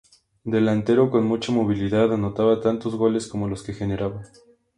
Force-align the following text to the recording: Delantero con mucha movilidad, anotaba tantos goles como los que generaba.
Delantero 0.43 1.11
con 1.11 1.27
mucha 1.27 1.51
movilidad, 1.51 2.11
anotaba 2.11 2.59
tantos 2.59 2.95
goles 2.95 3.27
como 3.27 3.47
los 3.47 3.61
que 3.61 3.75
generaba. 3.75 4.23